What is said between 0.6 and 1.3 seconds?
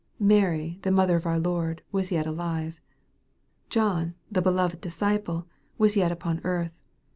the mother of